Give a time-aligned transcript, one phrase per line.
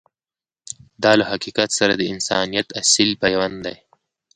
[1.03, 3.75] دا له حقیقت سره د انسانیت اصیل پیوند دی.